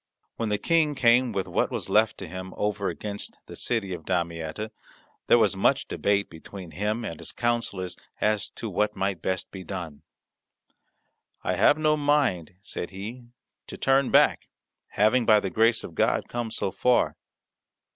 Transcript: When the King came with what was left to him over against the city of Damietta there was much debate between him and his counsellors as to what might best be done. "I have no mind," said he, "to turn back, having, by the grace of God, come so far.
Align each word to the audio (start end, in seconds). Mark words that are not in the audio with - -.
When 0.35 0.49
the 0.49 0.57
King 0.57 0.95
came 0.95 1.31
with 1.31 1.47
what 1.47 1.69
was 1.69 1.87
left 1.87 2.17
to 2.17 2.27
him 2.27 2.55
over 2.57 2.89
against 2.89 3.37
the 3.45 3.55
city 3.55 3.93
of 3.93 4.03
Damietta 4.03 4.71
there 5.27 5.37
was 5.37 5.55
much 5.55 5.87
debate 5.87 6.27
between 6.27 6.71
him 6.71 7.05
and 7.05 7.19
his 7.19 7.31
counsellors 7.31 7.95
as 8.19 8.49
to 8.55 8.67
what 8.67 8.95
might 8.95 9.21
best 9.21 9.51
be 9.51 9.63
done. 9.63 10.01
"I 11.43 11.53
have 11.53 11.77
no 11.77 11.95
mind," 11.95 12.55
said 12.63 12.89
he, 12.89 13.25
"to 13.67 13.77
turn 13.77 14.09
back, 14.09 14.47
having, 14.87 15.23
by 15.23 15.39
the 15.39 15.51
grace 15.51 15.83
of 15.83 15.93
God, 15.93 16.27
come 16.27 16.49
so 16.49 16.71
far. 16.71 17.15